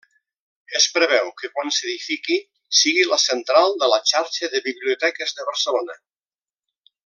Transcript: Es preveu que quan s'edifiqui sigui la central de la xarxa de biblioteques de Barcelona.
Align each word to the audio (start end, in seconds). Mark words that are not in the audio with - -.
Es 0.77 0.85
preveu 0.93 1.27
que 1.41 1.49
quan 1.57 1.69
s'edifiqui 1.75 2.37
sigui 2.79 3.05
la 3.11 3.21
central 3.27 3.77
de 3.85 3.93
la 3.93 4.01
xarxa 4.13 4.53
de 4.55 4.63
biblioteques 4.71 5.39
de 5.41 5.47
Barcelona. 5.53 6.01